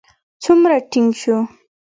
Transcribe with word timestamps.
څومره 0.43 0.77
ټينګ 0.91 1.09
شو. 1.21 1.37